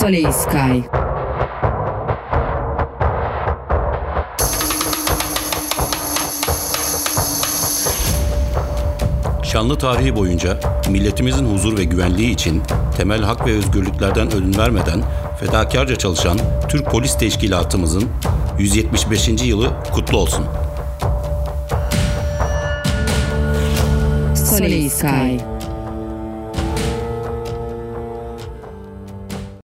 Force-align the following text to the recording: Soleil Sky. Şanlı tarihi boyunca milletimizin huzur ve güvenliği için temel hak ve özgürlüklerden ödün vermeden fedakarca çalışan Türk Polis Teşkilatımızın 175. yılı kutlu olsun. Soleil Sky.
Soleil 0.00 0.32
Sky. 0.32 0.80
Şanlı 9.42 9.78
tarihi 9.78 10.16
boyunca 10.16 10.60
milletimizin 10.90 11.54
huzur 11.54 11.78
ve 11.78 11.84
güvenliği 11.84 12.30
için 12.30 12.62
temel 12.96 13.22
hak 13.22 13.46
ve 13.46 13.52
özgürlüklerden 13.52 14.34
ödün 14.34 14.58
vermeden 14.58 15.02
fedakarca 15.40 15.96
çalışan 15.96 16.38
Türk 16.68 16.90
Polis 16.90 17.18
Teşkilatımızın 17.18 18.04
175. 18.58 19.28
yılı 19.28 19.72
kutlu 19.92 20.18
olsun. 20.18 20.44
Soleil 24.34 24.88
Sky. 24.88 25.53